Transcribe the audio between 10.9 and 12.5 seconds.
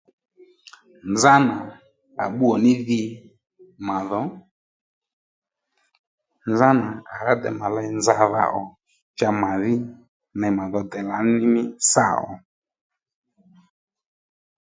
dey lǎní ní sâ ó